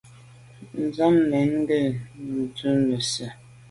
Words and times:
Sàm 0.95 1.13
mèn 1.29 1.51
ke’ 1.67 1.77
ku’ 2.57 2.69
nesian. 2.87 3.33